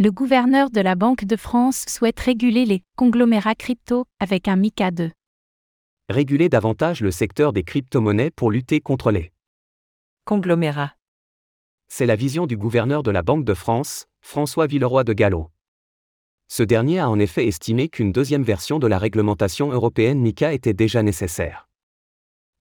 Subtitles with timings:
[0.00, 4.92] Le gouverneur de la Banque de France souhaite réguler les conglomérats crypto avec un MICA
[4.92, 5.10] 2.
[6.08, 9.32] Réguler davantage le secteur des crypto-monnaies pour lutter contre les
[10.24, 10.94] conglomérats.
[11.88, 15.50] C'est la vision du gouverneur de la Banque de France, François Villeroy de Gallo.
[16.46, 20.74] Ce dernier a en effet estimé qu'une deuxième version de la réglementation européenne MICA était
[20.74, 21.68] déjà nécessaire.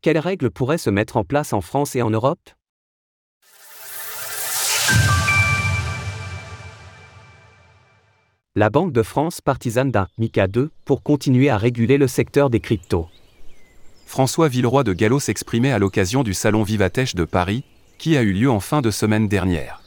[0.02, 2.50] Quelles règles pourraient se mettre en place en France et en Europe?
[8.58, 12.60] La Banque de France partisane d'un MICA 2 pour continuer à réguler le secteur des
[12.60, 13.08] cryptos.
[14.08, 17.64] François Villeroy de Gallo s'exprimait à l'occasion du Salon Vivatech de Paris,
[18.00, 19.84] qui a eu lieu en fin de semaine dernière.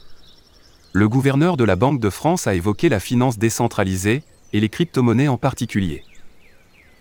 [0.93, 4.23] Le gouverneur de la Banque de France a évoqué la finance décentralisée,
[4.53, 6.05] et les crypto-monnaies en particulier.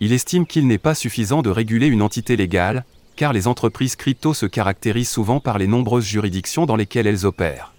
[0.00, 4.34] Il estime qu'il n'est pas suffisant de réguler une entité légale, car les entreprises crypto
[4.34, 7.72] se caractérisent souvent par les nombreuses juridictions dans lesquelles elles opèrent.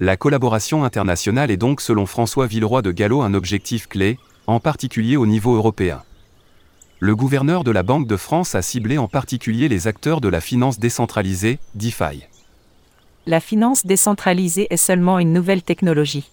[0.00, 4.16] La collaboration internationale est donc selon François Villeroy de Gallo un objectif clé,
[4.46, 6.04] en particulier au niveau européen.
[7.00, 10.40] Le gouverneur de la Banque de France a ciblé en particulier les acteurs de la
[10.40, 12.22] finance décentralisée, DeFi.
[13.26, 16.30] La finance décentralisée est seulement une nouvelle technologie.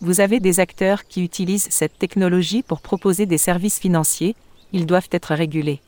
[0.00, 4.36] Vous avez des acteurs qui utilisent cette technologie pour proposer des services financiers,
[4.72, 5.80] ils doivent être régulés.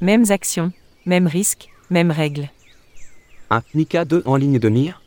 [0.00, 0.72] Mêmes actions,
[1.04, 2.48] mêmes risques, mêmes règles.
[3.50, 5.02] Un MICA 2 en ligne de mire?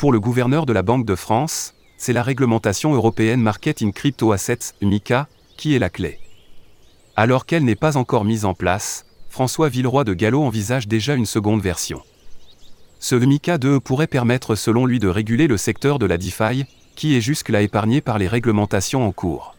[0.00, 4.32] Pour le gouverneur de la Banque de France, c'est la réglementation européenne Market in Crypto
[4.32, 6.18] Assets, MICA, qui est la clé.
[7.16, 11.26] Alors qu'elle n'est pas encore mise en place, François Villeroy de Gallo envisage déjà une
[11.26, 12.00] seconde version.
[12.98, 16.64] Ce MICA 2 pourrait permettre selon lui de réguler le secteur de la DeFi,
[16.96, 19.54] qui est jusque-là épargné par les réglementations en cours.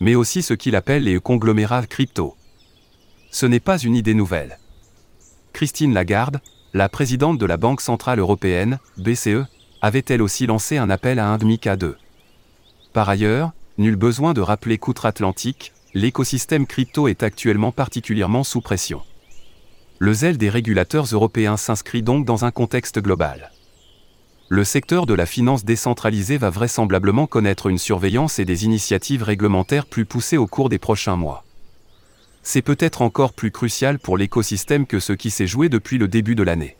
[0.00, 2.34] Mais aussi ce qu'il appelle les conglomérats crypto.
[3.30, 4.58] Ce n'est pas une idée nouvelle.
[5.52, 6.40] Christine Lagarde,
[6.76, 9.46] la présidente de la Banque Centrale Européenne, BCE,
[9.80, 11.94] avait elle aussi lancé un appel à un demi-K2.
[12.92, 19.00] Par ailleurs, nul besoin de rappeler qu'outre-Atlantique, l'écosystème crypto est actuellement particulièrement sous pression.
[20.00, 23.52] Le zèle des régulateurs européens s'inscrit donc dans un contexte global.
[24.50, 29.86] Le secteur de la finance décentralisée va vraisemblablement connaître une surveillance et des initiatives réglementaires
[29.86, 31.45] plus poussées au cours des prochains mois
[32.48, 36.36] c'est peut-être encore plus crucial pour l'écosystème que ce qui s'est joué depuis le début
[36.36, 36.76] de l'année.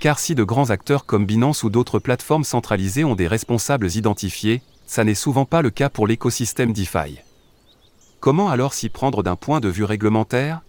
[0.00, 4.60] Car si de grands acteurs comme Binance ou d'autres plateformes centralisées ont des responsables identifiés,
[4.86, 7.20] ça n'est souvent pas le cas pour l'écosystème DeFi.
[8.20, 10.60] Comment alors s'y prendre d'un point de vue réglementaire?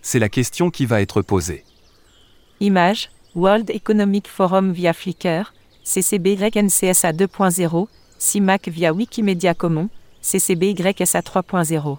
[0.00, 1.64] C'est la question qui va être posée.
[2.60, 7.88] Image, World Economic Forum via Flickr, CCBYNCSA 2.0,
[8.20, 9.88] CIMAC via Wikimedia Commons,
[10.22, 11.98] CCBYSA 3.0.